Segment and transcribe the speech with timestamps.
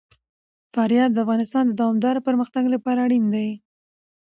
[0.73, 3.49] فاریاب د افغانستان د دوامداره پرمختګ لپاره اړین دي.